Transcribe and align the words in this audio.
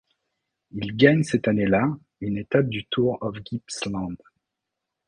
Il 0.71 0.97
gagne 0.97 1.21
cette 1.21 1.47
année-là 1.47 1.87
une 2.21 2.37
étape 2.39 2.67
du 2.67 2.87
Tour 2.87 3.19
of 3.21 3.35
Gippsland. 3.47 4.15